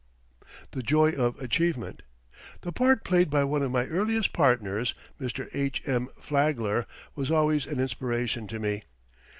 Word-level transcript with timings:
THE 0.71 0.81
JOY 0.81 1.11
OF 1.11 1.39
ACHIEVEMENT 1.39 2.01
The 2.61 2.71
part 2.71 3.03
played 3.03 3.29
by 3.29 3.43
one 3.43 3.61
of 3.61 3.69
my 3.69 3.85
earliest 3.85 4.33
partners, 4.33 4.95
Mr. 5.19 5.47
H.M. 5.53 6.09
Flagler, 6.19 6.87
was 7.13 7.29
always 7.29 7.67
an 7.67 7.79
inspiration 7.79 8.47
to 8.47 8.57
me. 8.57 8.83